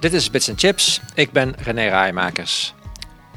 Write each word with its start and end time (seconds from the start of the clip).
Dit 0.00 0.12
is 0.12 0.30
Bits 0.30 0.50
Chips. 0.56 1.00
Ik 1.14 1.32
ben 1.32 1.54
René 1.58 1.88
Rijmakers. 1.88 2.74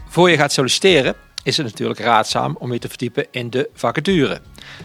Voor 0.08 0.30
je 0.30 0.38
gaat 0.38 0.52
solliciteren 0.52 1.16
is 1.44 1.58
het 1.58 1.66
natuurlijk 1.66 2.00
raadzaam 2.00 2.56
om 2.60 2.74
je 2.74 2.80
te 2.80 2.88
verdiepen 2.88 3.26
in 3.32 3.50
de 3.50 3.70
vacature. 3.74 4.42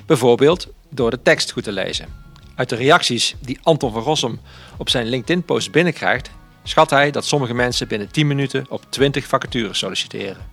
Bijvoorbeeld 0.07 0.69
door 0.91 1.11
de 1.11 1.23
tekst 1.23 1.51
goed 1.51 1.65
te 1.65 1.73
lezen. 1.73 2.09
Uit 2.55 2.69
de 2.69 2.77
reacties 2.77 3.35
die 3.41 3.59
Anton 3.63 3.93
van 3.93 4.03
Rossum 4.03 4.41
op 4.77 4.89
zijn 4.89 5.07
LinkedIn-post 5.07 5.73
binnenkrijgt, 5.73 6.31
schat 6.63 6.91
hij 6.91 7.11
dat 7.11 7.25
sommige 7.25 7.55
mensen 7.55 7.89
binnen 7.89 8.11
10 8.11 8.27
minuten 8.27 8.67
op 8.69 8.85
20 8.89 9.27
vacatures 9.27 9.79
solliciteren. 9.79 10.47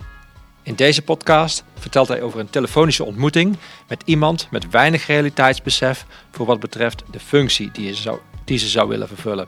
In 0.64 0.76
deze 0.76 1.02
podcast 1.02 1.64
vertelt 1.80 2.08
hij 2.08 2.22
over 2.22 2.40
een 2.40 2.50
telefonische 2.50 3.04
ontmoeting 3.04 3.58
met 3.88 4.02
iemand 4.06 4.48
met 4.52 4.70
weinig 4.70 5.08
realiteitsbesef 5.08 6.06
voor 6.32 6.46
wat 6.46 6.60
betreft 6.60 7.04
de 7.12 7.20
functie 7.20 7.72
die, 7.72 7.94
zou, 7.94 8.20
die 8.44 8.58
ze 8.58 8.68
zou 8.68 8.88
willen 8.88 9.08
vervullen. 9.08 9.48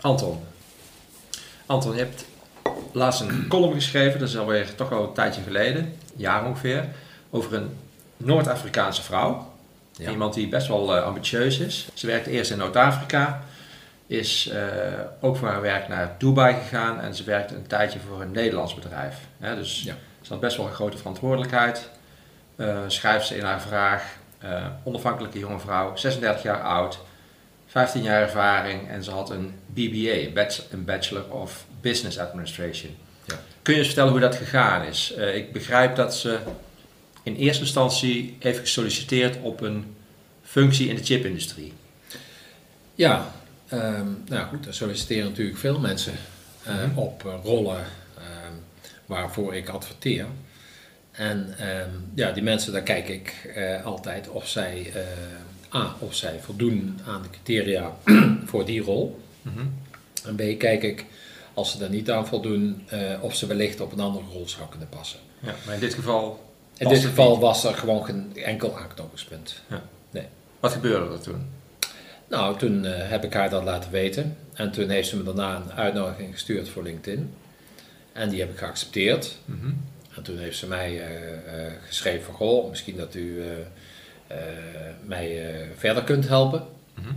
Anton. 0.00 0.40
Anton, 1.66 1.92
je 1.92 1.98
hebt 1.98 2.24
laatst 2.92 3.20
een 3.20 3.46
column 3.48 3.74
geschreven, 3.74 4.18
dat 4.18 4.28
is 4.28 4.38
alweer 4.38 4.74
toch 4.74 4.92
al 4.92 5.02
een 5.02 5.12
tijdje 5.12 5.42
geleden, 5.42 5.82
een 5.84 5.96
jaar 6.16 6.46
ongeveer, 6.46 6.88
over 7.30 7.54
een 7.54 7.76
Noord-Afrikaanse 8.16 9.02
vrouw. 9.02 9.52
Iemand 9.98 10.34
die 10.34 10.48
best 10.48 10.68
wel 10.68 10.96
uh, 10.96 11.02
ambitieus 11.02 11.58
is. 11.58 11.88
Ze 11.94 12.06
werkte 12.06 12.30
eerst 12.30 12.50
in 12.50 12.58
Noord-Afrika, 12.58 13.42
is 14.06 14.50
uh, 14.52 14.62
ook 15.20 15.36
voor 15.36 15.48
haar 15.48 15.60
werk 15.60 15.88
naar 15.88 16.14
Dubai 16.18 16.54
gegaan 16.54 17.00
en 17.00 17.14
ze 17.14 17.24
werkte 17.24 17.54
een 17.54 17.66
tijdje 17.66 17.98
voor 18.08 18.20
een 18.20 18.30
Nederlands 18.30 18.74
bedrijf. 18.74 19.16
dus 19.38 19.82
ja. 19.82 19.94
ze 20.20 20.32
had 20.32 20.40
best 20.40 20.56
wel 20.56 20.66
een 20.66 20.72
grote 20.72 20.96
verantwoordelijkheid. 20.96 21.88
Uh, 22.56 22.78
schrijft 22.86 23.26
ze 23.26 23.36
in 23.36 23.44
haar 23.44 23.60
vraag, 23.60 24.16
onafhankelijke 24.82 25.38
jonge 25.38 25.58
vrouw, 25.58 25.96
36 25.96 26.42
jaar 26.42 26.62
oud, 26.62 26.98
15 27.78 28.02
jaar 28.02 28.22
ervaring 28.22 28.88
en 28.88 29.04
ze 29.04 29.10
had 29.10 29.30
een 29.30 29.54
BBA, 29.66 30.42
een 30.70 30.84
Bachelor 30.84 31.32
of 31.32 31.66
Business 31.80 32.18
Administration. 32.18 32.96
Ja. 33.24 33.34
Kun 33.62 33.72
je 33.72 33.78
eens 33.78 33.88
vertellen 33.88 34.10
hoe 34.10 34.20
dat 34.20 34.36
gegaan 34.36 34.84
is? 34.84 35.14
Uh, 35.16 35.34
ik 35.34 35.52
begrijp 35.52 35.96
dat 35.96 36.14
ze 36.14 36.38
in 37.22 37.36
eerste 37.36 37.62
instantie 37.62 38.36
heeft 38.38 38.58
gesolliciteerd 38.58 39.36
op 39.42 39.60
een 39.60 39.94
functie 40.42 40.88
in 40.88 40.96
de 40.96 41.04
chipindustrie. 41.04 41.72
Ja, 42.94 43.32
um, 43.72 44.22
nou 44.26 44.46
goed, 44.46 44.64
daar 44.64 44.74
solliciteren 44.74 45.28
natuurlijk 45.28 45.58
veel 45.58 45.78
mensen 45.78 46.14
uh, 46.66 46.72
mm 46.72 46.80
-hmm. 46.80 46.98
op 46.98 47.24
uh, 47.26 47.32
rollen 47.42 47.84
um, 48.16 48.64
waarvoor 49.06 49.54
ik 49.54 49.68
adverteer. 49.68 50.26
En 51.10 51.54
um, 51.60 52.10
ja, 52.14 52.32
die 52.32 52.42
mensen, 52.42 52.72
daar 52.72 52.82
kijk 52.82 53.08
ik 53.08 53.34
altijd 53.84 54.28
of 54.28 54.48
zij 54.48 54.92
A, 55.74 55.94
of 55.98 56.14
zij 56.14 56.40
voldoen 56.40 57.00
aan 57.06 57.22
de 57.22 57.30
criteria 57.30 57.96
voor 58.50 58.64
die 58.64 58.80
rol. 58.80 59.20
Mm 59.42 59.52
-hmm. 59.56 59.74
En 60.24 60.34
B, 60.34 60.58
kijk 60.58 60.82
ik, 60.82 61.04
als 61.54 61.70
ze 61.70 61.78
daar 61.78 61.90
niet 61.90 62.10
aan 62.10 62.26
voldoen, 62.26 62.86
uh, 62.92 63.22
of 63.22 63.34
ze 63.34 63.46
wellicht 63.46 63.80
op 63.80 63.92
een 63.92 64.00
andere 64.00 64.24
rol 64.32 64.48
zou 64.48 64.68
kunnen 64.68 64.88
passen. 64.88 65.18
Ja, 65.40 65.54
maar 65.66 65.74
in 65.74 65.80
dit 65.80 65.94
geval... 65.94 66.46
In 66.76 66.88
dit 66.88 67.04
geval 67.04 67.30
niet. 67.30 67.40
was 67.40 67.64
er 67.64 67.74
gewoon 67.74 68.04
geen 68.04 68.32
enkel 68.34 68.78
aanknopingspunt. 68.78 69.62
Ja. 69.68 69.82
Nee. 70.10 70.26
Wat 70.60 70.72
gebeurde 70.72 71.14
er 71.14 71.20
toen? 71.20 71.46
Nou, 72.28 72.58
toen 72.58 72.84
uh, 72.84 72.92
heb 72.96 73.24
ik 73.24 73.32
haar 73.32 73.50
dat 73.50 73.64
laten 73.64 73.90
weten. 73.90 74.36
En 74.52 74.72
toen 74.72 74.88
heeft 74.88 75.08
ze 75.08 75.16
me 75.16 75.22
daarna 75.22 75.56
een 75.56 75.72
uitnodiging 75.72 76.32
gestuurd 76.32 76.68
voor 76.68 76.82
LinkedIn. 76.82 77.34
En 78.12 78.28
die 78.28 78.40
heb 78.40 78.50
ik 78.50 78.58
geaccepteerd. 78.58 79.36
Mm 79.44 79.60
-hmm. 79.60 79.84
En 80.16 80.22
toen 80.22 80.38
heeft 80.38 80.58
ze 80.58 80.66
mij 80.66 80.92
uh, 80.92 81.72
geschreven 81.86 82.24
van, 82.24 82.34
goh, 82.34 82.68
misschien 82.68 82.96
dat 82.96 83.14
u 83.14 83.42
mij 85.04 85.52
uh, 85.60 85.66
verder 85.76 86.04
kunt 86.04 86.28
helpen. 86.28 86.66
Mm 86.94 87.04
-hmm. 87.04 87.16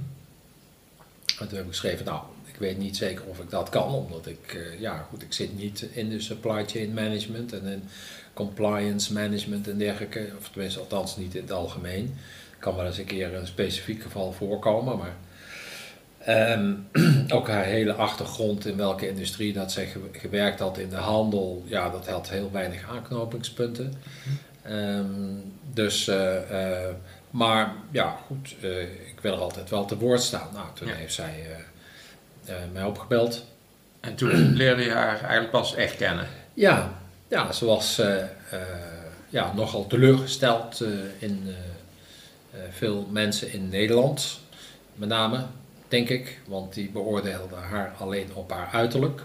En 1.39 1.47
toen 1.47 1.57
heb 1.57 1.65
ik 1.65 1.71
geschreven, 1.71 2.05
nou, 2.05 2.21
ik 2.45 2.55
weet 2.59 2.77
niet 2.77 2.97
zeker 2.97 3.25
of 3.25 3.39
ik 3.39 3.49
dat 3.49 3.69
kan, 3.69 3.93
omdat 3.93 4.27
ik, 4.27 4.53
uh, 4.53 4.79
ja 4.79 5.05
goed, 5.09 5.21
ik 5.21 5.33
zit 5.33 5.57
niet 5.57 5.81
in 5.91 6.09
de 6.09 6.19
supply 6.19 6.65
chain 6.65 6.93
management 6.93 7.53
en 7.53 7.65
in 7.65 7.83
compliance 8.33 9.13
management 9.13 9.67
en 9.67 9.77
dergelijke, 9.77 10.29
of 10.39 10.49
tenminste 10.49 10.79
althans 10.79 11.17
niet 11.17 11.35
in 11.35 11.41
het 11.41 11.51
algemeen. 11.51 12.15
Kan 12.59 12.75
wel 12.75 12.85
eens 12.85 12.97
een 12.97 13.05
keer 13.05 13.33
een 13.33 13.47
specifiek 13.47 14.01
geval 14.01 14.31
voorkomen, 14.31 14.97
maar 14.97 15.15
um, 16.57 16.87
ook 17.35 17.47
haar 17.47 17.63
hele 17.63 17.93
achtergrond 17.93 18.65
in 18.65 18.77
welke 18.77 19.07
industrie 19.07 19.53
dat 19.53 19.71
zij 19.71 19.93
gewerkt 20.11 20.59
had 20.59 20.77
in 20.77 20.89
de 20.89 20.95
handel, 20.95 21.63
ja, 21.65 21.89
dat 21.89 22.07
had 22.07 22.29
heel 22.29 22.49
weinig 22.51 22.89
aanknopingspunten. 22.89 23.85
Mm 23.85 23.91
-hmm. 24.23 24.50
Um, 24.69 25.53
dus, 25.73 26.07
uh, 26.07 26.51
uh, 26.51 26.87
maar 27.29 27.73
ja, 27.91 28.17
goed, 28.27 28.55
uh, 28.61 28.81
ik 28.81 29.19
wil 29.21 29.33
er 29.33 29.39
altijd 29.39 29.69
wel 29.69 29.85
te 29.85 29.97
woord 29.97 30.21
staan. 30.21 30.47
Nou, 30.53 30.65
toen 30.73 30.87
ja. 30.87 30.93
heeft 30.93 31.13
zij 31.13 31.45
mij 32.71 32.83
opgebeld. 32.83 33.45
En 33.99 34.15
toen 34.15 34.53
leerde 34.61 34.83
je 34.83 34.91
haar 34.91 35.19
eigenlijk 35.19 35.51
pas 35.51 35.75
echt 35.75 35.95
kennen? 35.95 36.27
Ja, 36.53 36.93
ja 37.27 37.51
ze 37.51 37.65
was 37.65 38.01
ja, 39.29 39.53
nogal 39.53 39.87
teleurgesteld 39.87 40.83
in 41.19 41.55
veel 42.71 43.07
mensen 43.11 43.51
in 43.51 43.69
Nederland, 43.69 44.39
met 44.95 45.09
name, 45.09 45.45
denk 45.87 46.09
ik. 46.09 46.39
Want 46.45 46.73
die 46.73 46.89
beoordeelden 46.89 47.61
haar 47.61 47.93
alleen 47.97 48.29
op 48.33 48.51
haar 48.51 48.69
uiterlijk. 48.71 49.21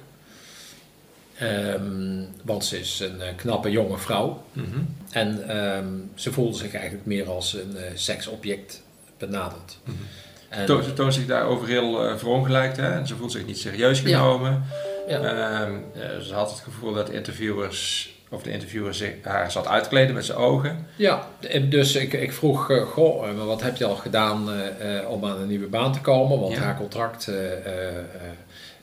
Um, 1.43 2.29
want 2.45 2.65
ze 2.65 2.79
is 2.79 3.01
een 3.01 3.17
uh, 3.17 3.27
knappe 3.37 3.71
jonge 3.71 3.99
vrouw. 3.99 4.43
Mm 4.53 4.65
-hmm. 4.73 4.97
En 5.11 5.57
um, 5.57 6.11
ze 6.15 6.33
voelde 6.33 6.57
zich 6.57 6.75
eigenlijk 6.75 7.07
meer 7.07 7.29
als 7.29 7.55
een 7.55 7.73
uh, 7.75 7.83
seksobject 7.95 8.83
benaderd. 9.19 9.79
Mm 9.85 9.97
-hmm. 9.97 10.83
Ze 10.83 10.93
toont 10.93 11.15
zich 11.15 11.27
daarover 11.27 11.69
heel 11.69 12.09
uh, 12.09 12.17
verongelijkt. 12.17 12.77
Hè? 12.77 12.93
En 12.93 13.07
ze 13.07 13.17
voelt 13.17 13.33
zich 13.33 13.47
niet 13.47 13.59
serieus 13.59 14.01
genomen. 14.01 14.65
Ja. 15.09 15.21
Ja. 15.21 15.63
Um, 15.63 15.85
ze 16.23 16.35
had 16.35 16.51
het 16.51 16.61
gevoel 16.61 16.93
dat 16.93 17.11
interviewers 17.11 18.15
of 18.29 18.43
de 18.43 18.51
interviewer 18.51 18.95
zich, 18.95 19.13
haar 19.23 19.51
zat 19.51 19.67
uitkleden 19.67 20.15
met 20.15 20.25
zijn 20.25 20.39
ogen. 20.39 20.87
Ja, 20.97 21.29
dus 21.69 21.95
ik, 21.95 22.13
ik 22.13 22.33
vroeg, 22.33 22.71
uh, 22.71 22.83
goh, 22.83 23.45
wat 23.47 23.63
heb 23.63 23.77
je 23.77 23.85
al 23.85 23.97
gedaan 23.97 24.49
uh, 24.49 25.11
om 25.11 25.25
aan 25.25 25.41
een 25.41 25.49
nieuwe 25.49 25.67
baan 25.67 25.93
te 25.93 26.01
komen? 26.01 26.41
Want 26.41 26.55
ja. 26.55 26.61
haar 26.61 26.77
contract 26.77 27.29
uh, 27.29 27.37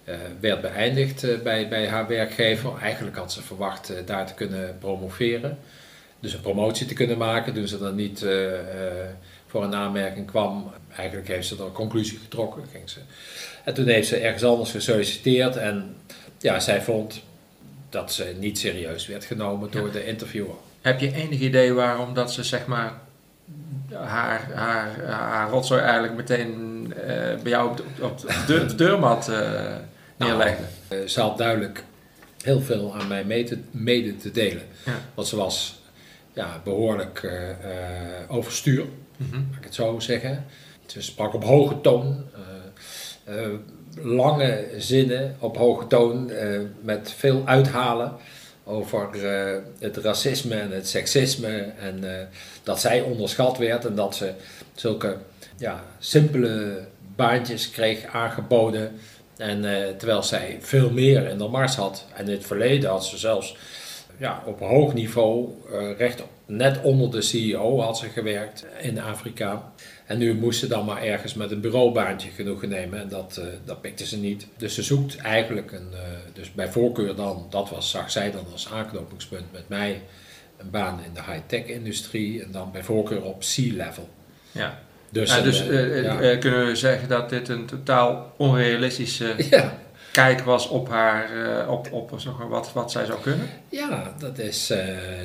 uh, 0.05 0.15
werd 0.39 0.61
beëindigd 0.61 1.23
uh, 1.23 1.39
bij, 1.39 1.67
bij 1.67 1.87
haar 1.87 2.07
werkgever. 2.07 2.71
Eigenlijk 2.81 3.17
had 3.17 3.33
ze 3.33 3.41
verwacht 3.41 3.91
uh, 3.91 3.97
daar 4.05 4.27
te 4.27 4.33
kunnen 4.33 4.77
promoveren. 4.79 5.57
Dus 6.19 6.33
een 6.33 6.41
promotie 6.41 6.85
te 6.85 6.93
kunnen 6.93 7.17
maken. 7.17 7.53
Toen 7.53 7.67
ze 7.67 7.77
dan 7.77 7.95
niet 7.95 8.25
voor 9.47 9.63
een 9.63 9.75
aanmerking 9.75 10.27
kwam, 10.27 10.71
eigenlijk 10.95 11.27
heeft 11.27 11.47
ze 11.47 11.55
er 11.55 11.65
een 11.65 11.71
conclusie 11.71 12.17
getrokken. 12.17 12.63
Ging 12.71 12.89
ze. 12.89 12.99
En 13.63 13.73
toen 13.73 13.87
heeft 13.87 14.07
ze 14.07 14.17
ergens 14.17 14.43
anders 14.43 14.71
gesolliciteerd. 14.71 15.55
En 15.55 15.95
ja, 16.39 16.59
zij 16.59 16.81
vond 16.81 17.23
dat 17.89 18.13
ze 18.13 18.35
niet 18.39 18.59
serieus 18.59 19.07
werd 19.07 19.25
genomen 19.25 19.71
door 19.71 19.85
ja. 19.85 19.91
de 19.91 20.05
interviewer. 20.05 20.55
Heb 20.81 20.99
je 20.99 21.13
enig 21.13 21.39
idee 21.39 21.73
waarom 21.73 22.13
dat 22.13 22.33
ze 22.33 22.43
zeg 22.43 22.65
maar 22.65 22.93
haar, 23.93 24.51
haar, 24.53 25.05
haar 25.05 25.49
rotzooi 25.49 25.81
eigenlijk 25.81 26.15
meteen 26.15 26.93
bij 27.43 27.51
jou 27.51 27.69
op 27.69 27.77
de, 27.77 27.83
op 28.05 28.19
de 28.47 28.75
deurmat 28.75 29.31
neerlegde. 30.17 30.63
Nou, 30.89 31.07
ze 31.07 31.21
had 31.21 31.37
duidelijk 31.37 31.83
heel 32.43 32.61
veel 32.61 32.95
aan 32.95 33.07
mij 33.07 33.23
mee 33.23 33.43
te, 33.43 33.57
mede 33.71 34.17
te 34.17 34.31
delen. 34.31 34.63
Ja. 34.85 34.99
Want 35.13 35.27
ze 35.27 35.35
was 35.35 35.81
ja, 36.33 36.61
behoorlijk 36.63 37.21
uh, 37.23 37.49
uh, 37.49 37.55
overstuur, 38.27 38.85
mm 39.17 39.27
-hmm. 39.31 39.47
mag 39.49 39.57
ik 39.57 39.63
het 39.63 39.75
zo 39.75 39.99
zeggen. 39.99 40.45
Ze 40.85 41.01
sprak 41.01 41.33
op 41.33 41.43
hoge 41.43 41.81
toon, 41.81 42.25
uh, 43.29 43.35
lange 44.01 44.67
zinnen 44.77 45.35
op 45.39 45.57
hoge 45.57 45.87
toon, 45.87 46.31
met 46.81 47.13
veel 47.17 47.41
uithalen 47.45 48.13
over 48.63 49.09
het 49.79 49.97
racisme 49.97 50.55
en 50.55 50.71
het 50.71 50.87
seksisme. 50.87 51.71
En 51.79 52.29
dat 52.63 52.79
zij 52.79 53.01
onderschat 53.01 53.57
werd 53.57 53.85
en 53.85 53.95
dat 53.95 54.15
ze 54.15 54.33
zulke 54.73 55.17
ja, 55.57 55.83
simpele 55.99 56.85
baantjes 57.15 57.69
kreeg 57.69 58.05
aangeboden 58.05 58.99
en 59.37 59.63
uh, 59.63 59.87
terwijl 59.97 60.23
zij 60.23 60.57
veel 60.61 60.89
meer 60.89 61.27
in 61.27 61.37
de 61.37 61.47
mars 61.47 61.75
had. 61.75 62.05
En 62.15 62.25
in 62.25 62.31
het 62.31 62.45
verleden 62.45 62.89
had 62.89 63.05
ze 63.05 63.17
zelfs 63.17 63.55
ja, 64.17 64.43
op 64.45 64.59
hoog 64.59 64.93
niveau, 64.93 65.49
uh, 65.71 65.97
recht 65.97 66.23
net 66.45 66.81
onder 66.81 67.11
de 67.11 67.21
CEO 67.21 67.79
had 67.79 67.97
ze 67.97 68.09
gewerkt 68.09 68.65
in 68.81 68.99
Afrika. 68.99 69.71
En 70.05 70.17
nu 70.17 70.33
moest 70.35 70.59
ze 70.59 70.67
dan 70.67 70.85
maar 70.85 71.03
ergens 71.03 71.33
met 71.33 71.51
een 71.51 71.61
bureaubaantje 71.61 72.29
genoegen 72.29 72.69
nemen. 72.69 72.99
En 72.99 73.07
dat, 73.07 73.37
uh, 73.39 73.45
dat 73.65 73.81
pikte 73.81 74.05
ze 74.05 74.17
niet. 74.17 74.47
Dus 74.57 74.75
ze 74.75 74.83
zoekt 74.83 75.17
eigenlijk 75.17 75.71
een, 75.71 75.89
dus 76.33 76.51
bij 76.51 76.71
voorkeur 76.71 77.15
dan, 77.15 77.47
dat 77.49 77.69
was, 77.69 77.89
zag 77.89 78.11
zij 78.11 78.31
dan 78.31 78.45
als 78.51 78.71
aanknopingspunt 78.71 79.51
met 79.51 79.69
mij, 79.69 80.01
een 80.57 80.69
baan 80.69 80.99
in 81.05 81.13
de 81.13 81.23
high-tech 81.23 81.65
industrie. 81.65 82.43
En 82.43 82.51
dan 82.51 82.71
bij 82.71 82.83
voorkeur 82.83 83.23
op 83.23 83.39
C-level. 83.39 84.09
Ja. 84.51 84.79
Dus, 85.13 85.29
ja, 85.29 85.41
dus 85.41 85.67
uh, 85.67 86.03
ja. 86.03 86.21
uh, 86.21 86.39
kunnen 86.39 86.65
we 86.65 86.75
zeggen 86.75 87.09
dat 87.09 87.29
dit 87.29 87.49
een 87.49 87.65
totaal 87.65 88.33
onrealistische 88.37 89.35
kijk 90.11 90.41
was 90.41 90.67
op 90.67 90.89
haar, 90.89 91.29
op, 91.69 91.91
op 91.91 92.13
zeg 92.17 92.37
maar, 92.37 92.49
wat, 92.49 92.73
wat 92.73 92.91
zij 92.91 93.05
zou 93.05 93.21
kunnen? 93.21 93.49
Ja, 93.69 94.13
dat 94.19 94.37
is, 94.37 94.73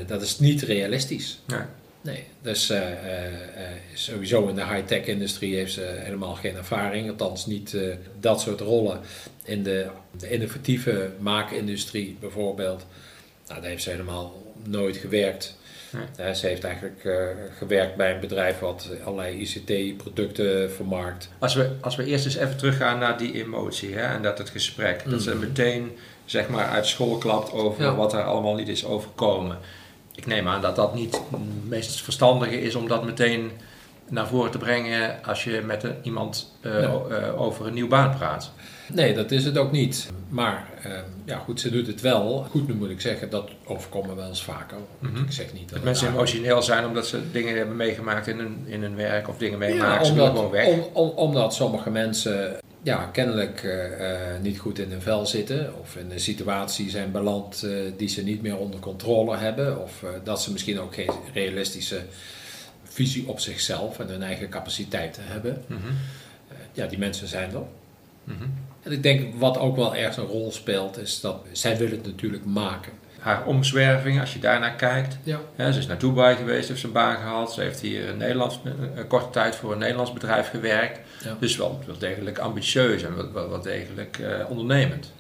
dat 0.06 0.22
is 0.22 0.38
niet 0.38 0.62
realistisch. 0.62 1.40
Nee, 2.00 2.24
dus 2.42 2.70
uh, 2.70 2.80
sowieso 3.94 4.48
in 4.48 4.54
de 4.54 4.66
high-tech 4.66 5.04
industrie 5.04 5.54
heeft 5.54 5.72
ze 5.72 5.94
helemaal 5.98 6.34
geen 6.34 6.56
ervaring. 6.56 7.10
Althans 7.10 7.46
niet 7.46 7.72
uh, 7.72 7.94
dat 8.20 8.40
soort 8.40 8.60
rollen. 8.60 9.00
In 9.44 9.62
de, 9.62 9.86
de 10.18 10.30
innovatieve 10.30 11.10
maakindustrie 11.18 12.16
bijvoorbeeld, 12.20 12.86
nou, 13.48 13.60
daar 13.60 13.70
heeft 13.70 13.82
ze 13.82 13.90
helemaal 13.90 14.42
nooit 14.64 14.96
gewerkt. 14.96 15.56
Nee. 16.16 16.34
ze 16.34 16.46
heeft 16.46 16.64
eigenlijk 16.64 17.04
uh, 17.04 17.26
gewerkt 17.58 17.96
bij 17.96 18.14
een 18.14 18.20
bedrijf 18.20 18.58
wat 18.58 18.88
allerlei 19.04 19.40
ICT-producten 19.40 20.72
vermarkt. 20.72 21.28
Als 21.38 21.54
we, 21.54 21.70
als 21.80 21.96
we 21.96 22.04
eerst 22.04 22.24
eens 22.24 22.36
even 22.36 22.56
teruggaan 22.56 22.98
naar 22.98 23.18
die 23.18 23.34
emotie 23.34 23.94
hè, 23.94 24.14
en 24.14 24.22
dat 24.22 24.38
het 24.38 24.50
gesprek, 24.50 25.04
mm. 25.04 25.10
dat 25.10 25.22
ze 25.22 25.36
meteen 25.36 25.96
zeg 26.24 26.48
maar, 26.48 26.66
uit 26.66 26.86
school 26.86 27.18
klapt 27.18 27.52
over 27.52 27.84
ja. 27.84 27.94
wat 27.94 28.12
er 28.12 28.22
allemaal 28.22 28.54
niet 28.54 28.68
is 28.68 28.84
overkomen 28.84 29.58
ik 30.18 30.26
neem 30.26 30.48
aan 30.48 30.60
dat 30.60 30.76
dat 30.76 30.94
niet 30.94 31.20
het 31.30 31.68
meest 31.68 32.00
verstandige 32.02 32.60
is 32.60 32.74
om 32.74 32.88
dat 32.88 33.04
meteen 33.04 33.50
naar 34.10 34.26
voren 34.26 34.50
te 34.50 34.58
brengen 34.58 35.24
als 35.24 35.44
je 35.44 35.62
met 35.66 35.84
iemand 36.02 36.52
uh, 36.62 36.82
uh, 36.82 37.40
over 37.40 37.66
een 37.66 37.74
nieuwe 37.74 37.88
baan 37.88 38.16
praat. 38.16 38.52
Nee, 38.92 39.14
dat 39.14 39.30
is 39.30 39.44
het 39.44 39.58
ook 39.58 39.72
niet. 39.72 40.10
Maar 40.28 40.68
uh, 40.86 40.92
ja, 41.24 41.38
goed, 41.38 41.60
ze 41.60 41.70
doet 41.70 41.86
het 41.86 42.00
wel. 42.00 42.46
Goed, 42.50 42.68
nu 42.68 42.74
moet 42.74 42.90
ik 42.90 43.00
zeggen, 43.00 43.30
dat 43.30 43.50
overkomen 43.64 44.16
wel 44.16 44.28
eens 44.28 44.42
vaker. 44.42 44.76
Mm 44.98 45.14
-hmm. 45.14 45.24
Ik 45.24 45.32
zeg 45.32 45.52
niet 45.52 45.62
dat, 45.62 45.72
dat 45.72 45.82
mensen 45.84 46.08
emotioneel 46.08 46.62
zijn 46.62 46.86
omdat 46.86 47.06
ze 47.06 47.30
dingen 47.32 47.56
hebben 47.56 47.76
meegemaakt 47.76 48.26
in 48.26 48.38
hun, 48.38 48.64
in 48.66 48.82
hun 48.82 48.96
werk 48.96 49.28
of 49.28 49.36
dingen 49.36 49.58
meemaken. 49.58 50.04
Ja, 50.04 50.10
omdat, 50.10 50.28
gewoon 50.28 50.50
weg. 50.50 50.66
Om, 50.66 50.84
om, 50.92 51.08
omdat 51.08 51.54
sommige 51.54 51.90
mensen 51.90 52.56
ja, 52.82 53.04
kennelijk 53.12 53.62
uh, 53.62 54.16
niet 54.42 54.58
goed 54.58 54.78
in 54.78 54.90
hun 54.90 55.02
vel 55.02 55.26
zitten 55.26 55.72
of 55.80 55.96
in 55.96 56.10
een 56.10 56.20
situatie 56.20 56.90
zijn 56.90 57.12
beland 57.12 57.62
uh, 57.64 57.92
die 57.96 58.08
ze 58.08 58.22
niet 58.22 58.42
meer 58.42 58.56
onder 58.56 58.80
controle 58.80 59.36
hebben 59.36 59.82
of 59.82 60.04
dat 60.24 60.42
ze 60.42 60.52
misschien 60.52 60.80
ook 60.80 60.94
geen 60.94 61.10
realistische 61.32 62.00
visie 62.98 63.28
op 63.28 63.40
zichzelf 63.40 63.98
en 63.98 64.08
hun 64.08 64.22
eigen 64.22 64.48
capaciteiten 64.48 65.22
hebben. 65.26 65.62
Mm 65.66 65.76
-hmm. 65.76 65.96
ja, 66.72 66.86
die 66.86 66.98
mensen 66.98 67.28
zijn 67.28 67.50
er. 67.50 67.62
Mm 68.24 68.36
-hmm. 68.38 68.52
En 68.82 68.92
ik 68.92 69.02
denk 69.02 69.34
wat 69.34 69.58
ook 69.58 69.76
wel 69.76 69.96
ergens 69.96 70.16
een 70.16 70.24
rol 70.24 70.52
speelt 70.52 70.98
is 70.98 71.20
dat 71.20 71.44
zij 71.52 71.76
willen 71.76 71.96
het 71.96 72.06
natuurlijk 72.06 72.44
maken 72.44 72.92
haar 73.18 73.46
omzwerving, 73.46 74.20
als 74.20 74.32
je 74.32 74.38
daarnaar 74.38 74.74
kijkt. 74.74 75.18
Ja. 75.22 75.72
ze 75.72 75.78
is 75.78 75.86
naar 75.86 75.98
Dubai 75.98 76.36
geweest, 76.36 76.68
heeft 76.68 76.80
ze 76.80 76.86
een 76.86 76.92
baan 76.92 77.16
gehad. 77.16 77.52
Ze 77.52 77.60
heeft 77.60 77.80
hier 77.80 78.08
in 78.08 78.16
Nederland 78.16 78.60
een, 78.94 79.06
korte 79.06 79.30
tijd 79.30 79.56
voor 79.56 79.72
een 79.72 79.78
Nederlands 79.78 80.12
bedrijf 80.12 80.50
gewerkt. 80.50 81.00
Dus 81.38 81.56
wel, 81.56 81.80
wel 81.86 81.98
degelijk 81.98 82.38
ambitieus 82.38 83.02
en 83.02 83.32
wel, 83.32 83.48
wel, 83.48 83.62
degelijk 83.62 84.18
ondernemend. 84.48 85.12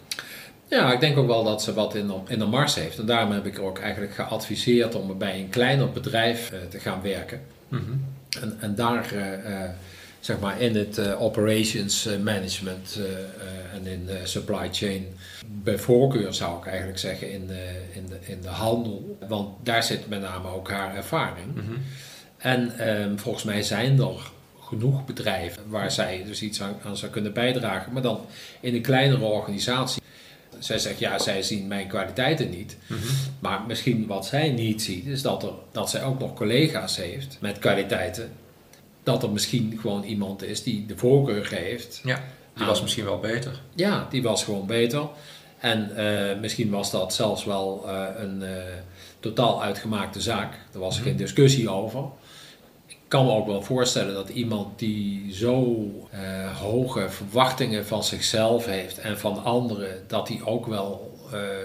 Ja, 0.68 0.92
ik 0.92 1.00
denk 1.00 1.16
ook 1.18 1.26
wel 1.26 1.44
dat 1.44 1.62
ze 1.62 1.74
wat 1.74 1.94
in 1.94 2.06
de, 2.06 2.14
in 2.26 2.38
de 2.38 2.44
mars 2.44 2.74
heeft. 2.74 2.98
En 2.98 3.06
daarom 3.06 3.32
heb 3.32 3.46
ik 3.46 3.56
er 3.56 3.62
ook 3.62 3.78
eigenlijk 3.78 4.14
geadviseerd 4.14 4.94
om 4.94 5.18
bij 5.18 5.38
een 5.38 5.48
kleiner 5.48 5.90
bedrijf 5.90 6.52
te 6.68 6.78
gaan 6.78 7.02
werken. 7.02 7.40
Mm 7.68 7.78
-hmm. 7.78 8.04
en, 8.42 8.56
en 8.60 8.74
daar 8.74 9.14
uh, 9.14 9.64
zeg 10.20 10.38
maar 10.38 10.60
in 10.60 10.76
het 10.76 10.98
uh, 10.98 11.22
operations 11.22 12.08
management 12.22 12.98
en 13.74 13.86
in 13.86 14.08
supply 14.24 14.68
chain. 14.72 15.06
Bij 15.46 15.78
voorkeur 15.78 16.34
zou 16.34 16.58
ik 16.58 16.66
eigenlijk 16.66 16.98
zeggen 16.98 17.32
in 17.32 17.46
de, 17.46 17.82
in 17.92 18.06
de, 18.06 18.18
in 18.20 18.40
de 18.40 18.48
handel, 18.48 19.18
want 19.28 19.48
daar 19.62 19.82
zit 19.82 20.08
met 20.08 20.20
name 20.20 20.48
ook 20.48 20.70
haar 20.70 20.96
ervaring. 20.96 21.46
Mm 21.54 21.66
-hmm. 21.66 21.82
En 22.38 22.88
um, 23.02 23.18
volgens 23.18 23.44
mij 23.44 23.62
zijn 23.62 24.00
er 24.00 24.30
genoeg 24.68 25.04
bedrijven 25.04 25.62
waar 25.68 25.90
zij 25.90 26.22
dus 26.26 26.42
iets 26.42 26.62
aan, 26.62 26.76
aan, 26.84 26.96
zou 26.96 27.12
kunnen 27.12 27.32
bijdragen, 27.32 27.92
maar 27.92 28.02
dan 28.02 28.20
in 28.60 28.74
een 28.74 28.82
kleinere 28.82 29.24
organisatie. 29.24 30.02
Zij 30.58 30.78
zegt 30.78 30.98
ja, 30.98 31.18
zij 31.18 31.42
zien 31.42 31.66
mijn 31.66 31.88
kwaliteiten 31.88 32.50
niet. 32.50 32.76
Mm 32.86 32.96
-hmm. 32.96 33.08
Maar 33.38 33.62
misschien 33.66 34.06
wat 34.06 34.26
zij 34.26 34.50
niet 34.50 34.82
ziet, 34.82 35.06
is 35.06 35.22
dat, 35.22 35.42
er, 35.42 35.52
dat 35.72 35.90
zij 35.90 36.04
ook 36.04 36.18
nog 36.18 36.34
collega's 36.34 36.96
heeft 36.96 37.36
met 37.40 37.58
kwaliteiten 37.58 38.32
dat 39.02 39.22
er 39.22 39.30
misschien 39.30 39.78
gewoon 39.80 40.02
iemand 40.02 40.42
is 40.42 40.62
die 40.62 40.86
de 40.86 40.96
voorkeur 40.96 41.44
geeft. 41.44 42.00
Ja, 42.04 42.22
die 42.54 42.66
was 42.66 42.82
misschien 42.82 43.04
wel 43.04 43.18
beter. 43.18 43.60
Ja, 43.74 44.06
die 44.10 44.22
was 44.22 44.44
gewoon 44.44 44.66
beter. 44.66 45.08
En 45.58 45.90
uh, 45.96 46.40
misschien 46.40 46.70
was 46.70 46.90
dat 46.90 47.14
zelfs 47.14 47.44
wel 47.44 47.84
uh, 47.86 48.06
een 48.16 48.42
uh, 48.42 48.48
totaal 49.20 49.62
uitgemaakte 49.62 50.20
zaak. 50.20 50.54
Er 50.72 50.78
was 50.78 50.96
mm 50.96 51.02
-hmm. 51.02 51.08
geen 51.08 51.18
discussie 51.18 51.70
over. 51.70 52.04
Ik 53.08 53.14
kan 53.14 53.26
me 53.26 53.32
ook 53.32 53.46
wel 53.46 53.62
voorstellen 53.62 54.14
dat 54.14 54.28
iemand 54.28 54.78
die 54.78 55.34
zo 55.34 55.86
hoge 56.60 57.10
verwachtingen 57.10 57.86
van 57.86 58.04
zichzelf 58.04 58.66
heeft 58.66 58.98
en 58.98 59.18
van 59.18 59.44
anderen, 59.44 60.04
dat 60.06 60.26
die 60.26 60.46
ook 60.46 60.66
wel 60.66 61.18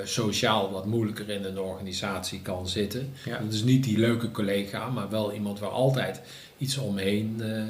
sociaal 0.03 0.71
wat 0.71 0.85
moeilijker 0.85 1.29
in 1.29 1.43
een 1.43 1.59
organisatie 1.59 2.41
kan 2.41 2.67
zitten. 2.67 3.13
Ja. 3.25 3.37
Dat 3.37 3.53
is 3.53 3.63
niet 3.63 3.83
die 3.83 3.97
leuke 3.97 4.31
collega, 4.31 4.89
maar 4.89 5.09
wel 5.09 5.33
iemand 5.33 5.59
waar 5.59 5.69
altijd 5.69 6.21
iets 6.57 6.77
omheen 6.77 7.37
uh, 7.39 7.63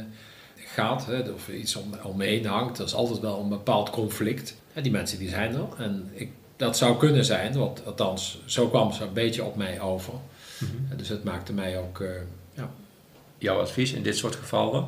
gaat, 0.55 1.05
hè, 1.05 1.19
of 1.19 1.49
iets 1.49 1.75
om, 1.75 1.91
omheen 2.03 2.45
hangt. 2.45 2.77
Dat 2.77 2.87
is 2.87 2.93
altijd 2.93 3.19
wel 3.19 3.39
een 3.39 3.49
bepaald 3.49 3.89
conflict. 3.89 4.55
Ja, 4.73 4.81
die 4.81 4.91
mensen 4.91 5.19
die 5.19 5.29
zijn 5.29 5.53
er. 5.53 5.67
En 5.77 6.09
ik, 6.13 6.31
dat 6.55 6.77
zou 6.77 6.97
kunnen 6.97 7.25
zijn, 7.25 7.53
want 7.53 7.85
althans, 7.85 8.39
zo 8.45 8.67
kwam 8.67 8.91
ze 8.91 9.03
een 9.03 9.13
beetje 9.13 9.43
op 9.43 9.55
mij 9.55 9.81
over. 9.81 10.13
Mm 10.13 10.69
-hmm. 10.87 10.97
Dus 10.97 11.09
het 11.09 11.23
maakte 11.23 11.53
mij 11.53 11.77
ook. 11.77 12.03
Jouw 13.43 13.59
advies 13.59 13.93
in 13.93 14.03
dit 14.03 14.17
soort 14.17 14.35
gevallen, 14.35 14.87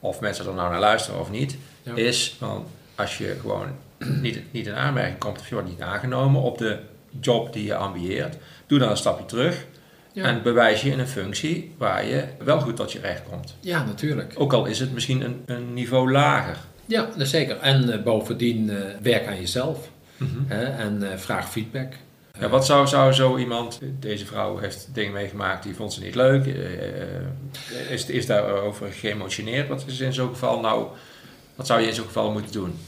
of 0.00 0.20
mensen 0.20 0.46
er 0.46 0.54
nou 0.54 0.70
naar 0.70 0.80
luisteren 0.80 1.20
of 1.20 1.30
niet, 1.30 1.56
ja. 1.82 1.94
is 1.94 2.34
van 2.38 2.66
als 2.94 3.18
je 3.18 3.36
gewoon 3.40 3.66
niet, 4.22 4.42
niet 4.50 4.66
in 4.66 4.74
aanmerking 4.74 5.18
komt 5.18 5.40
of 5.40 5.48
je 5.48 5.54
wordt 5.54 5.70
niet 5.70 5.80
aangenomen 5.80 6.40
op 6.42 6.58
de 6.58 6.78
job 7.20 7.52
die 7.52 7.64
je 7.64 7.76
ambieert, 7.76 8.36
doe 8.66 8.78
dan 8.78 8.90
een 8.90 8.96
stapje 8.96 9.26
terug 9.26 9.64
ja. 10.14 10.24
En 10.24 10.42
bewijs 10.42 10.82
je 10.82 10.90
in 10.90 10.98
een 10.98 11.08
functie 11.08 11.72
waar 11.78 12.06
je 12.06 12.24
wel 12.44 12.60
goed 12.60 12.76
tot 12.76 12.92
je 12.92 13.00
recht 13.00 13.22
komt. 13.30 13.56
Ja, 13.60 13.84
natuurlijk. 13.84 14.32
Ook 14.36 14.52
al 14.52 14.66
is 14.66 14.80
het 14.80 14.92
misschien 14.92 15.20
een, 15.20 15.42
een 15.46 15.74
niveau 15.74 16.12
lager. 16.12 16.56
Ja, 16.86 17.08
zeker. 17.18 17.58
En 17.58 17.88
uh, 17.88 18.02
bovendien 18.02 18.68
uh, 18.68 18.78
werk 19.02 19.26
aan 19.26 19.36
jezelf. 19.36 19.90
Mm 20.16 20.28
-hmm. 20.32 20.44
hè, 20.48 20.64
en 20.64 20.98
uh, 21.02 21.08
vraag 21.16 21.50
feedback. 21.50 21.92
Ja, 22.40 22.48
wat 22.48 22.66
zou, 22.66 22.86
zou 22.86 23.12
zo 23.12 23.36
iemand, 23.36 23.80
deze 24.00 24.26
vrouw 24.26 24.58
heeft 24.58 24.88
dingen 24.92 25.12
meegemaakt 25.12 25.62
die 25.62 25.74
vond 25.74 25.92
ze 25.92 26.02
niet 26.02 26.14
leuk, 26.14 26.44
is, 27.88 28.06
is 28.06 28.26
daarover 28.26 28.92
geëmotioneerd? 28.92 29.68
Wat 29.68 29.84
is 29.86 30.00
in 30.00 30.12
zo'n 30.12 30.28
geval 30.28 30.60
nou, 30.60 30.86
wat 31.54 31.66
zou 31.66 31.80
je 31.80 31.86
in 31.86 31.94
zo'n 31.94 32.06
geval 32.06 32.30
moeten 32.30 32.52
doen? 32.52 32.78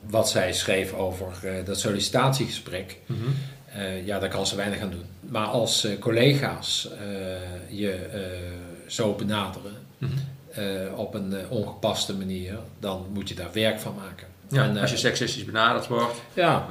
Wat 0.00 0.28
zij 0.28 0.52
schreef 0.52 0.92
over 0.92 1.26
dat 1.64 1.80
sollicitatiegesprek, 1.80 2.98
mm 3.06 3.16
-hmm. 3.16 3.34
Uh, 3.76 4.06
ja, 4.06 4.18
daar 4.18 4.28
kan 4.28 4.46
ze 4.46 4.56
weinig 4.56 4.80
aan 4.80 4.90
doen. 4.90 5.04
Maar 5.20 5.46
als 5.46 5.84
uh, 5.84 5.98
collega's 5.98 6.88
uh, 6.92 7.78
je 7.78 7.98
zo 8.86 9.12
benaderen 9.12 9.72
mm 9.98 10.08
-hmm. 10.08 10.94
op 10.94 11.14
een 11.14 11.34
ongepaste 11.48 12.14
manier, 12.14 12.58
dan 12.78 13.06
moet 13.12 13.28
je 13.28 13.34
daar 13.34 13.52
werk 13.52 13.80
van 13.80 13.94
maken. 13.94 14.26
Ja, 14.48 14.62
en, 14.62 14.76
als 14.76 14.90
je 14.90 14.96
seksistisch 14.96 15.44
benaderd 15.44 15.86
wordt, 15.86 16.22
ja, 16.32 16.66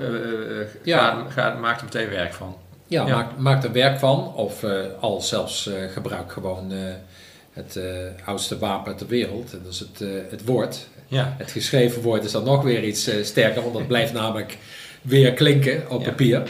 ja. 0.83 1.25
Ga, 1.29 1.29
ga, 1.29 1.59
maak 1.59 1.77
er 1.77 1.83
meteen 1.83 2.09
werk 2.09 2.33
van. 2.33 2.55
Ja. 2.87 3.05
Maak, 3.05 3.37
maak, 3.37 3.63
er 3.63 3.71
werk 3.71 3.99
van. 3.99 4.33
Of 4.33 4.63
al 4.99 5.21
zelfs 5.21 5.69
gebruik 5.93 6.31
gewoon 6.31 6.71
het 7.53 7.79
oudste 8.25 8.57
wapen 8.57 8.95
ter 8.95 9.07
wereld. 9.07 9.51
Dat 9.51 9.73
is 9.73 9.79
het, 9.79 9.99
het 10.29 10.45
woord. 10.45 10.87
Ja. 11.07 11.35
Het 11.37 11.51
geschreven 11.51 12.01
woord 12.01 12.23
is 12.23 12.31
dan 12.31 12.43
nog 12.43 12.63
weer 12.63 12.83
iets 12.83 13.09
sterker, 13.21 13.61
want 13.61 13.73
dat 13.73 13.87
blijft 13.87 14.13
namelijk 14.21 14.57
weer 15.01 15.33
klinken 15.33 15.89
op 15.89 16.03
papier 16.03 16.43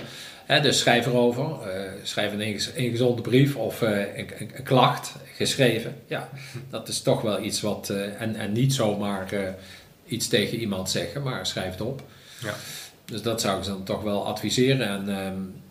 dus 0.48 0.80
schrijf 0.80 1.06
erover, 1.06 1.44
uh, 1.44 1.92
schrijf 2.04 2.34
een 2.34 2.60
ingezonde 2.76 3.22
brief 3.22 3.56
of 3.56 3.82
uh, 3.82 3.90
een, 3.90 4.28
een, 4.40 4.52
een, 4.56 4.64
klacht 4.64 5.16
geschreven. 5.36 5.96
Ja, 6.08 6.30
dat 6.70 6.88
is 6.88 7.02
toch 7.02 7.22
wel 7.22 7.44
iets 7.44 7.62
wat, 7.62 7.90
en, 8.20 8.36
en 8.36 8.52
niet 8.52 8.74
zomaar 8.74 9.56
iets 10.06 10.28
tegen 10.28 10.58
iemand 10.58 10.90
zeggen, 10.90 11.24
maar 11.24 11.46
schrijf 11.46 11.72
het 11.72 11.82
op. 11.82 12.02
Ja. 12.42 12.54
Dus 13.06 13.22
dat 13.22 13.42
zou 13.42 13.60
ik 13.60 13.66
dan 13.66 13.84
toch 13.84 14.04
wel 14.04 14.26
adviseren. 14.26 14.88
En 14.88 15.18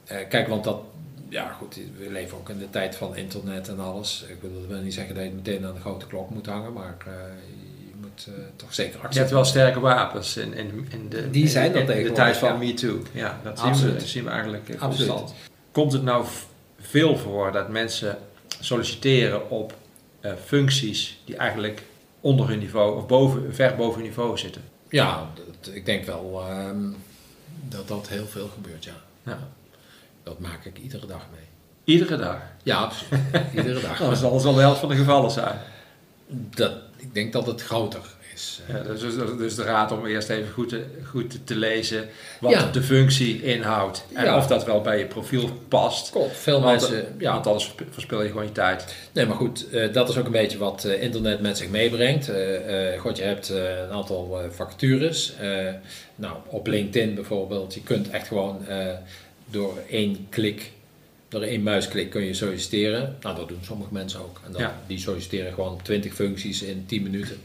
ehm, 0.09 0.29
kijk, 0.29 0.49
want 0.49 0.65
dat, 0.65 0.81
ja 1.29 1.53
goed, 1.53 1.79
we 1.99 2.11
leven 2.11 2.39
ook 2.39 2.49
in 2.49 2.59
de 2.59 2.71
tijd 2.71 2.97
van 2.97 3.17
internet 3.17 3.69
en 3.69 3.81
alles. 3.81 4.25
Ik 4.29 4.37
wil, 4.41 4.51
dat 4.61 4.69
wil 4.69 4.81
niet 4.81 4.95
zeggen 4.95 5.15
dat 5.15 5.25
je 5.25 5.31
meteen 5.31 5.67
aan 5.67 5.75
de 5.75 5.81
grote 5.81 6.07
klok 6.07 6.31
moet 6.31 6.47
hangen, 6.47 6.73
maar 6.73 6.97
uh, 7.09 8.35
toch 8.57 8.75
zeker 8.75 9.01
accepteren. 9.01 9.13
Je 9.13 9.19
hebt 9.19 9.31
wel 9.31 9.45
sterke 9.45 9.81
wapens 9.81 10.37
in, 10.37 10.55
in, 10.55 10.87
in 10.91 11.09
de, 11.09 11.31
Die 11.31 11.49
zijn 11.49 11.75
in, 11.75 11.89
in, 11.89 11.99
in 11.99 12.05
de 12.05 12.13
tijd 12.13 12.37
van 12.37 12.59
Me 12.59 12.75
Too. 12.75 13.03
Ja, 13.13 13.41
dat 13.43 13.59
zien 13.59 13.75
we, 13.75 13.93
dat 13.93 14.03
zien 14.03 14.25
we 14.25 14.31
eigenlijk 14.31 14.69
eh, 14.69 14.81
constant. 14.81 15.35
Komt 15.73 15.93
het 15.93 16.03
nou 16.03 16.27
veel 16.81 17.17
voor 17.17 17.53
dat 17.53 17.69
mensen 17.69 18.19
solliciteren 18.61 19.51
op 19.51 19.75
functies 20.45 21.21
die 21.25 21.37
eigenlijk 21.37 21.83
onder 22.25 22.49
hun 22.49 22.59
niveau 22.59 22.97
of 22.97 23.07
boven, 23.07 23.55
ver 23.55 23.77
boven 23.77 23.95
hun 23.95 24.09
niveau 24.09 24.39
zitten? 24.39 24.63
Ja, 24.89 25.31
dat, 25.35 25.75
ik 25.75 25.87
denk 25.87 26.05
wel 26.05 26.45
um, 26.51 26.97
dat 27.69 27.89
dat 27.89 28.09
heel 28.09 28.27
veel 28.27 28.49
gebeurt, 28.49 28.85
ja. 28.85 28.95
ja. 29.23 29.39
Dat 30.23 30.39
maak 30.39 30.65
ik 30.65 30.79
iedere 30.79 31.07
dag 31.07 31.27
mee. 31.33 31.47
Iedere 31.85 32.17
dag? 32.17 32.39
Ja, 32.63 32.77
absoluut. 32.77 33.21
iedere 33.55 33.81
dag. 33.81 33.99
dat 34.09 34.19
zal 34.19 34.43
wel 34.43 34.55
de 34.55 34.61
helft 34.61 34.81
van 34.81 34.89
de 34.89 34.97
gevallen 34.97 35.31
zijn. 35.31 35.59
Dat, 36.29 36.73
ik 36.97 37.15
denk 37.15 37.33
dat 37.33 37.47
het 37.47 37.63
groter 37.63 38.14
is. 38.35 38.61
Ja, 38.69 38.79
dus, 38.79 39.01
dus, 39.01 39.15
dus 39.39 39.55
de 39.55 39.63
raad 39.63 39.93
om 39.93 40.07
eerst 40.07 40.29
even 40.29 40.53
goed 40.53 40.69
te, 40.69 40.85
goed 41.05 41.47
te 41.47 41.57
lezen 41.57 42.09
wat 42.41 42.75
de 42.75 42.83
functie 42.83 43.43
inhoudt. 43.43 44.05
En 44.13 44.35
of 44.35 44.47
dat 44.47 44.65
wel 44.65 44.81
bij 44.81 44.99
je 44.99 45.07
profiel 45.07 45.51
past. 45.69 46.11
Klopt, 46.11 46.37
veel 46.37 46.61
want, 46.61 46.81
mensen... 46.81 47.15
Ja. 47.19 47.33
Want 47.33 47.47
anders 47.47 47.75
verspil 47.91 48.23
je 48.23 48.29
gewoon 48.29 48.45
je 48.45 48.53
tijd. 48.53 48.95
Nee, 49.13 49.27
maar 49.27 49.37
goed, 49.37 49.67
dat 49.93 50.09
is 50.09 50.17
ook 50.17 50.27
een 50.27 50.33
beetje 50.33 50.59
wat 50.59 50.85
internet 50.85 51.41
met 51.41 51.59
zich 51.59 51.69
meebrengt. 51.69 52.31
God, 52.99 53.17
je 53.17 53.23
hebt 53.23 53.49
een 53.49 53.91
aantal 53.91 54.41
vacatures. 54.51 55.33
nou, 56.15 56.37
op 56.47 56.67
LinkedIn 56.67 57.15
bijvoorbeeld, 57.15 57.75
je 57.75 57.83
kunt 57.83 58.11
echt 58.11 58.29
gewoon 58.29 58.67
door 59.51 59.79
één 59.89 60.27
klik 60.31 60.73
door 61.35 61.43
één 61.43 61.63
muisklik 61.63 62.11
kun 62.11 62.25
je 62.25 62.35
solliciteren. 62.35 63.17
Nou, 63.21 63.37
dat 63.37 63.49
doen 63.49 63.59
sommige 63.63 63.93
mensen 63.93 64.21
ook. 64.21 64.41
En 64.47 64.53
dan, 64.53 64.71
die 64.87 64.99
solliciteren 64.99 65.53
gewoon 65.53 65.81
20 65.83 66.15
functies 66.15 66.63
in 66.63 66.85
10 66.87 67.03
minuten. 67.03 67.37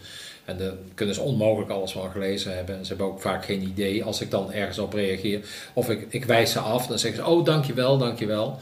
En 0.49 0.57
dan 0.57 0.77
kunnen 0.93 1.15
ze 1.15 1.21
onmogelijk 1.21 1.71
alles 1.71 1.91
van 1.91 2.11
gelezen 2.11 2.55
hebben. 2.55 2.77
En 2.77 2.81
ze 2.81 2.89
hebben 2.89 3.07
ook 3.07 3.21
vaak 3.21 3.45
geen 3.45 3.61
idee 3.61 4.03
als 4.03 4.21
ik 4.21 4.31
dan 4.31 4.53
ergens 4.53 4.79
op 4.79 4.93
reageer. 4.93 5.39
Of 5.73 5.89
ik, 5.89 6.05
ik 6.09 6.25
wijs 6.25 6.51
ze 6.51 6.59
af, 6.59 6.87
dan 6.87 6.99
zeggen 6.99 7.23
ze: 7.23 7.29
Oh, 7.29 7.45
dankjewel, 7.45 7.97
dankjewel. 7.97 8.59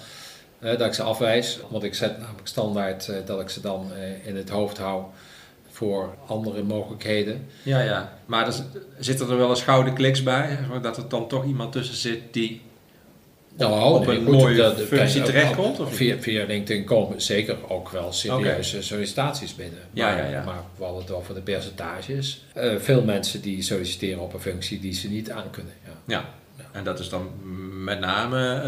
Uh, 0.60 0.70
dat 0.70 0.88
ik 0.88 0.94
ze 0.94 1.04
afwijs. 1.04 1.60
Want 1.70 1.84
ik 1.84 1.94
zet 1.94 2.20
namelijk 2.20 2.48
standaard 2.48 3.08
uh, 3.08 3.16
dat 3.26 3.42
ik 3.42 3.50
ze 3.50 3.62
dan 3.62 3.92
uh, 3.98 4.28
in 4.28 4.36
het 4.36 4.50
hoofd 4.50 4.78
hou 4.78 5.04
voor 5.70 6.16
andere 6.28 6.64
mogelijkheden. 6.64 7.48
Ja, 7.64 7.80
ja. 7.80 8.14
Maar 8.26 8.48
er 8.48 8.54
zitten 9.00 9.30
er 9.30 9.38
wel 9.38 9.50
eens 9.50 9.64
gouden 9.64 9.94
kliks 9.94 10.24
bij? 10.24 10.60
Dat 10.82 10.98
er 10.98 11.10
dan 11.10 11.28
toch 11.28 11.46
iemand 11.46 11.72
tussen 11.72 11.96
zit 11.96 12.22
die 12.32 12.62
nou, 13.58 14.00
op 14.00 14.08
een 14.08 14.24
mooie 14.24 14.76
functie 14.88 15.22
terechtkomt? 15.22 15.80
Of 15.80 15.96
via, 15.96 16.18
via 16.20 16.46
LinkedIn 16.46 16.84
komen 16.84 17.22
zeker 17.22 17.58
ook 17.68 17.90
wel 17.90 18.12
serieuze 18.14 18.82
sollicitaties 18.82 19.56
binnen. 19.56 19.80
Maar, 19.94 20.18
ja, 20.18 20.24
ja, 20.24 20.30
ja. 20.30 20.44
maar 20.44 20.64
we 20.78 20.84
hadden 20.84 21.02
het 21.02 21.12
over 21.12 21.34
de 21.34 21.42
percentages. 21.42 22.46
Uh, 22.58 22.76
veel 22.78 23.04
mensen 23.04 23.42
die 23.42 23.62
solliciteren 23.62 24.20
op 24.20 24.34
een 24.34 24.40
functie 24.40 24.80
die 24.80 24.94
ze 24.94 25.10
niet 25.10 25.32
aan 25.32 25.50
kunnen. 25.52 25.74
Ja, 26.06 26.26
ja. 26.58 26.66
en 26.72 26.84
dat 26.84 27.00
is 27.00 27.10
dan 27.10 27.30
met 27.88 28.00
name, 28.00 28.62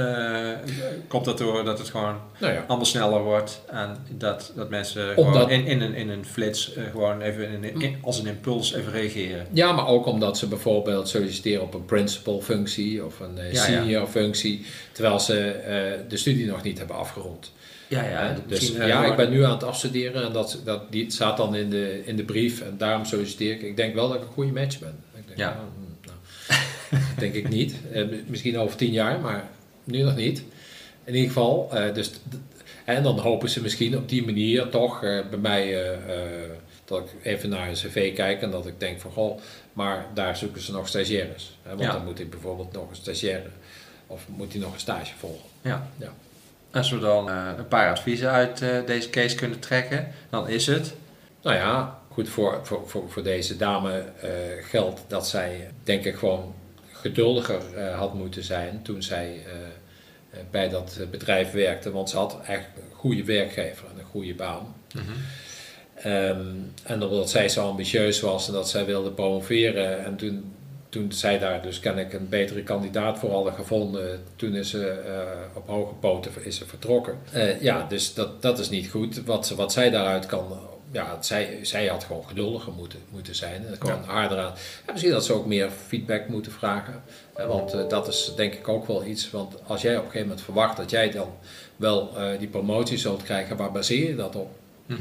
uh, 0.65 0.71
komt 1.07 1.25
dat 1.25 1.38
door 1.38 1.63
dat 1.63 1.77
het 1.77 1.89
gewoon 1.89 2.15
nou 2.38 2.53
ja. 2.53 2.63
allemaal 2.67 2.85
sneller 2.85 3.23
wordt 3.23 3.61
en 3.67 3.97
dat, 4.09 4.51
dat 4.55 4.69
mensen 4.69 5.13
gewoon 5.13 5.49
in, 5.49 5.65
in, 5.65 5.81
een, 5.81 5.93
in 5.93 6.09
een 6.09 6.25
flits 6.25 6.77
uh, 6.77 6.83
gewoon 6.91 7.21
even 7.21 7.63
in, 7.63 7.97
als 8.01 8.19
een 8.19 8.27
impuls 8.27 8.73
even 8.73 8.91
reageren. 8.91 9.47
Ja, 9.51 9.71
maar 9.71 9.88
ook 9.88 10.05
omdat 10.05 10.38
ze 10.38 10.47
bijvoorbeeld 10.47 11.09
solliciteren 11.09 11.63
op 11.63 11.73
een 11.73 11.85
principal 11.85 12.41
functie 12.41 13.05
of 13.05 13.19
een 13.19 13.38
uh, 13.38 13.53
senior 13.53 14.07
functie, 14.07 14.65
terwijl 14.91 15.19
ze 15.19 15.38
de 16.07 16.17
studie 16.17 16.45
nog 16.45 16.63
niet 16.63 16.77
hebben 16.77 16.95
afgerond. 16.95 17.51
Ja, 17.88 18.03
ja. 18.03 18.35
dus 18.47 18.71
ja, 18.71 19.05
ik 19.05 19.15
ben 19.15 19.29
nu 19.29 19.43
aan 19.43 19.51
het 19.51 19.63
afstuderen 19.63 20.23
en 20.23 20.33
dat, 20.33 20.61
dat, 20.63 20.91
die 20.91 21.11
staat 21.11 21.38
dan 21.38 21.55
in 21.55 21.69
de, 21.69 22.01
in 22.05 22.15
de 22.15 22.23
brief 22.23 22.61
en 22.61 22.75
daarom 22.77 23.05
solliciteer 23.05 23.51
ik. 23.53 23.61
Ik 23.61 23.75
denk 23.75 23.93
wel 23.93 24.07
dat 24.07 24.17
ik 24.17 24.23
een 24.23 24.33
goede 24.33 24.51
match 24.51 24.79
ben. 24.79 25.03
Ik 25.15 25.27
denk, 25.27 25.39
ja. 25.39 25.59
Denk 27.17 27.34
ik 27.34 27.50
niet. 27.50 27.75
Eh, 27.91 28.05
misschien 28.27 28.58
over 28.58 28.77
tien 28.77 28.91
jaar, 28.91 29.19
maar 29.19 29.43
nu 29.84 30.01
nog 30.01 30.15
niet. 30.15 30.43
In 31.03 31.15
ieder 31.15 31.27
geval, 31.27 31.69
uh, 31.74 31.93
dus, 31.93 32.12
en 32.86 33.03
dan 33.03 33.19
hopen 33.19 33.50
ze 33.50 33.62
misschien 33.62 33.98
op 33.98 34.10
die 34.10 34.25
manier 34.25 34.69
toch 34.69 35.03
uh, 35.03 35.29
bij 35.29 35.39
mij 35.39 35.98
dat 36.86 37.00
ik 37.00 37.25
even 37.25 37.50
naar 37.50 37.67
een 37.67 37.74
cv 37.74 38.15
kijk 38.15 38.41
en 38.41 38.51
dat 38.51 38.67
ik 38.67 38.79
denk 38.79 39.00
van 39.00 39.12
goh, 39.12 39.39
maar 39.74 40.05
daar 40.13 40.38
zoeken 40.38 40.62
ze 40.62 40.72
nog 40.72 40.88
stagiaires. 40.88 41.58
Hè, 41.63 41.75
want 41.75 41.91
dan 41.91 42.05
moet 42.05 42.19
ik 42.19 42.29
bijvoorbeeld 42.29 42.72
nog 42.72 42.89
een 42.89 42.96
stagiaire 42.96 43.50
of 44.08 44.25
moet 44.27 44.51
hij 44.51 44.62
nog 44.62 44.74
een 44.74 44.79
stage 44.79 45.13
volgen. 45.17 45.50
Ja. 45.62 45.88
ja. 45.98 46.13
Als 46.72 46.91
we 46.91 47.00
dan 47.00 47.29
een 47.29 47.67
paar 47.67 47.91
adviezen 47.91 48.29
uit 48.29 48.63
deze 48.86 49.10
case 49.10 49.36
kunnen 49.36 49.60
trekken, 49.60 50.08
dan 50.29 50.48
is 50.48 50.67
het. 50.67 50.93
Nou 51.41 51.55
ja, 51.55 52.00
goed 52.12 52.29
voor, 52.29 52.60
voor, 52.63 52.89
voor, 52.89 53.10
voor 53.10 53.24
deze 53.24 53.58
dame 53.58 54.03
geldt 54.62 55.01
dat 55.08 55.27
zij 55.27 55.72
denk 55.84 56.05
ik 56.05 56.15
gewoon 56.15 56.53
geduldiger 57.01 57.62
uh, 57.75 57.98
had 57.98 58.13
moeten 58.13 58.44
zijn 58.44 58.82
toen 58.84 59.03
zij 59.03 59.44
uh, 59.48 60.39
bij 60.51 60.70
dat 60.70 61.00
bedrijf 61.12 61.51
werkte. 61.51 61.91
Want 61.91 62.10
ze 62.10 62.18
had 62.18 62.41
eigenlijk 62.41 62.77
een 62.77 62.96
goede 62.96 63.24
werkgever 63.24 63.86
en 63.94 64.00
een 64.00 64.06
goede 64.06 64.34
baan. 64.34 64.75
Mm 64.94 65.03
um, 66.06 66.72
en 66.84 67.03
omdat 67.03 67.29
zij 67.29 67.50
zo 67.50 67.68
ambitieus 67.68 68.20
was 68.20 68.48
en 68.48 68.53
dat 68.53 68.70
zij 68.70 68.86
wilde 68.86 69.12
promoveren. 69.12 70.06
En 70.06 70.15
toen, 70.15 70.53
toen 70.89 71.12
zij 71.12 71.39
daar 71.39 71.62
dus 71.62 71.79
kennelijk 71.79 72.13
een 72.13 72.29
betere 72.29 72.63
kandidaat 72.63 73.20
voor 73.20 73.32
hadden 73.32 73.53
gevonden, 73.53 74.24
toen 74.36 74.56
is 74.56 74.70
ze 74.70 75.01
op 75.53 75.68
hoge 75.68 75.94
poten 75.94 76.32
is 76.44 76.58
ze 76.58 76.65
vertrokken. 76.65 77.18
ja, 77.60 77.86
dus 77.89 78.13
dat, 78.13 78.41
dat 78.41 78.60
is 78.60 78.70
niet 78.70 78.89
goed. 78.89 79.24
Wat, 79.24 79.50
wat 79.50 79.74
zij 79.74 79.89
daaruit 79.89 80.25
kan 80.25 80.48
ja, 80.91 81.22
zij, 81.22 81.60
zij 81.62 81.88
had 81.88 82.03
gewoon 82.03 82.27
geduldiger 82.27 82.74
moeten, 82.74 83.00
moeten 83.10 83.36
zijn. 83.36 83.67
En 83.67 83.75
gewoon 83.79 84.01
ja. 84.05 84.12
harder 84.12 84.38
aan. 84.38 84.53
En 84.86 84.91
misschien 84.91 85.12
dat 85.12 85.25
ze 85.25 85.34
ook 85.34 85.46
meer 85.46 85.69
feedback 85.88 86.27
moeten 86.27 86.51
vragen. 86.51 87.03
Want 87.34 87.75
uh, 87.75 87.88
dat 87.89 88.08
is 88.08 88.34
denk 88.36 88.53
ik 88.53 88.67
ook 88.67 88.88
wel 88.88 89.05
iets. 89.05 89.31
Want 89.31 89.55
als 89.67 89.81
jij 89.81 89.91
op 89.91 90.03
een 90.03 90.05
gegeven 90.05 90.27
moment 90.27 90.46
verwacht 90.46 90.77
dat 90.77 90.89
jij 90.89 91.12
dan 91.12 91.29
wel 91.75 92.12
uh, 92.17 92.39
die 92.39 92.48
promotie 92.48 92.98
zult 92.98 93.24
krijgen, 93.24 93.58
waar 93.58 93.72
baseer 93.72 94.08
je 94.08 94.15
dat 94.15 94.36
op? 94.36 94.50
Mm 94.86 94.98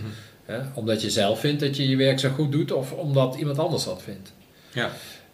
-hmm. 0.46 0.72
omdat 0.74 1.02
je 1.02 1.10
zelf 1.10 1.40
vindt 1.40 1.60
dat 1.60 1.76
je 1.76 1.88
je 1.88 1.96
werk 1.96 2.18
zo 2.18 2.30
goed 2.30 2.52
doet, 2.52 2.72
of 2.72 2.92
omdat 2.92 3.34
iemand 3.34 3.58
anders 3.58 3.84
dat 3.84 4.02
vindt. 4.02 4.32
Ja. 4.72 4.90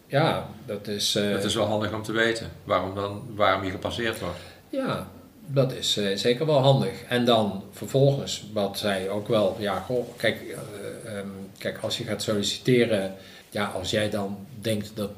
Ja, 0.07 0.49
dat 0.67 0.89
is... 0.89 1.17
Uh, 1.17 1.33
dat 1.33 1.45
is 1.45 1.55
wel 1.55 1.67
handig 1.67 1.93
om 1.93 2.03
te 2.03 2.13
weten, 2.13 2.51
waarom, 2.65 2.95
dan, 2.95 3.23
waarom 3.35 3.65
je 3.65 3.71
gepasseerd 3.71 4.21
wordt. 4.21 4.39
Ja, 4.69 5.09
dat 5.47 5.73
is 5.73 5.97
uh, 5.97 6.17
zeker 6.17 6.47
wel 6.47 6.59
handig. 6.59 7.03
En 7.09 7.25
dan 7.25 7.65
vervolgens, 7.73 8.45
wat 8.53 8.79
zij 8.79 9.09
ook 9.09 9.29
wel, 9.29 9.57
ja, 9.59 9.79
goh, 9.79 10.17
kijk, 10.17 10.41
uh, 10.43 11.17
um, 11.17 11.33
kijk, 11.59 11.79
als 11.79 11.99
je 11.99 12.05
gaat 12.05 12.23
solliciteren, 12.23 13.15
ja, 13.51 13.65
als 13.65 13.91
jij 13.91 14.11
dan 14.11 14.47
denkt 14.61 14.91
dat, 14.95 15.11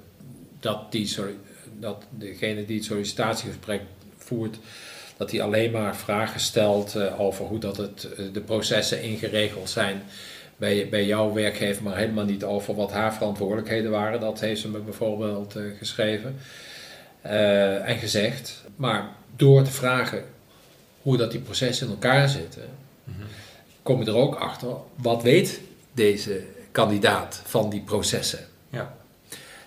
dat, 0.60 0.92
die, 0.92 1.16
dat 1.78 2.04
degene 2.10 2.64
die 2.64 2.76
het 2.76 2.84
sollicitatiegesprek 2.84 3.80
voert, 4.16 4.56
dat 5.16 5.30
hij 5.30 5.42
alleen 5.42 5.70
maar 5.70 5.96
vragen 5.96 6.40
stelt 6.40 6.94
uh, 6.96 7.20
over 7.20 7.44
hoe 7.44 7.58
dat 7.58 7.76
het, 7.76 8.08
de 8.32 8.40
processen 8.40 9.02
ingeregeld 9.02 9.70
zijn 9.70 10.02
bij, 10.56 10.88
bij 10.88 11.06
jouw 11.06 11.32
werkgever, 11.32 11.82
maar 11.82 11.96
helemaal 11.96 12.24
niet 12.24 12.44
over 12.44 12.74
wat 12.74 12.92
haar 12.92 13.14
verantwoordelijkheden 13.14 13.90
waren. 13.90 14.20
Dat 14.20 14.40
heeft 14.40 14.60
ze 14.60 14.68
me 14.68 14.78
bijvoorbeeld 14.78 15.56
geschreven 15.78 16.36
en 17.84 17.98
gezegd. 17.98 18.64
Maar 18.76 19.08
door 19.36 19.62
te 19.62 19.70
vragen 19.70 20.24
hoe 21.02 21.16
dat 21.16 21.30
die 21.30 21.40
processen 21.40 21.86
in 21.86 21.92
elkaar 21.92 22.28
zitten, 22.28 22.62
kom 23.82 24.00
je 24.00 24.06
er 24.06 24.16
ook 24.16 24.34
achter 24.34 24.68
wat 24.94 25.22
weet 25.22 25.60
deze 25.92 26.42
kandidaat 26.70 27.42
van 27.44 27.70
die 27.70 27.80
processen. 27.80 28.38
Ja. 28.70 28.94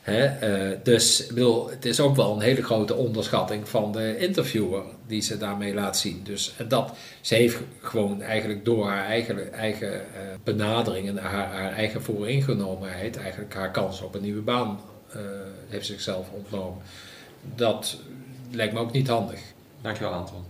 uh, 0.07 0.77
dus 0.83 1.27
bedoel, 1.27 1.69
het 1.69 1.85
is 1.85 1.99
ook 1.99 2.15
wel 2.15 2.33
een 2.33 2.41
hele 2.41 2.63
grote 2.63 2.95
onderschatting 2.95 3.69
van 3.69 3.91
de 3.91 4.17
interviewer 4.17 4.83
die 5.07 5.21
ze 5.21 5.37
daarmee 5.37 5.73
laat 5.73 5.97
zien. 5.97 6.21
Dus 6.23 6.53
dat, 6.67 6.93
ze 7.21 7.35
heeft 7.35 7.57
gewoon 7.81 8.21
eigenlijk 8.21 8.65
door 8.65 8.87
haar 8.87 9.05
eigen, 9.05 9.53
eigen 9.53 9.91
uh, 9.91 10.01
benadering 10.43 11.07
en 11.07 11.17
haar, 11.17 11.47
haar 11.47 11.71
eigen 11.71 12.01
vooringenomenheid 12.01 13.17
eigenlijk 13.17 13.53
haar 13.53 13.71
kans 13.71 14.01
op 14.01 14.15
een 14.15 14.21
nieuwe 14.21 14.41
baan 14.41 14.79
uh, 15.15 15.21
heeft 15.67 15.85
zichzelf 15.85 16.29
ontnomen. 16.31 16.81
Dat 17.41 17.97
lijkt 18.51 18.73
me 18.73 18.79
ook 18.79 18.91
niet 18.91 19.07
handig. 19.07 19.39
Dankjewel 19.81 20.13
Anton. 20.13 20.43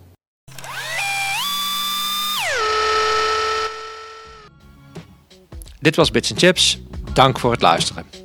Dit 5.79 5.95
was 5.95 6.11
Bits 6.11 6.31
Chips. 6.35 6.79
Dank 7.13 7.39
voor 7.39 7.51
het 7.51 7.61
luisteren. 7.61 8.18